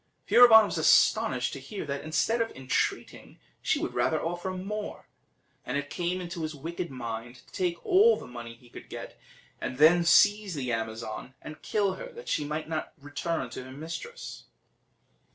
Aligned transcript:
Furibon 0.27 0.65
was 0.65 0.79
astonished 0.79 1.53
to 1.53 1.59
hear 1.59 1.85
that, 1.85 2.03
instead 2.03 2.41
of 2.41 2.49
entreating, 2.55 3.37
she 3.61 3.77
would 3.77 3.93
rather 3.93 4.19
offer 4.19 4.49
more; 4.49 5.05
and 5.63 5.77
it 5.77 5.91
came 5.91 6.19
into 6.19 6.41
his 6.41 6.55
wicked 6.55 6.89
mind 6.89 7.35
to 7.35 7.53
take 7.53 7.85
all 7.85 8.17
the 8.17 8.25
money 8.25 8.55
he 8.55 8.67
could 8.67 8.89
get, 8.89 9.19
and 9.59 9.77
then 9.77 10.03
seize 10.03 10.55
the 10.55 10.73
Amazon 10.73 11.35
and 11.39 11.61
kill 11.61 11.93
her, 11.93 12.11
that 12.13 12.27
she 12.29 12.43
might 12.43 12.67
never 12.67 12.89
return 12.99 13.47
to 13.51 13.63
her 13.63 13.71
mistress. 13.71 14.45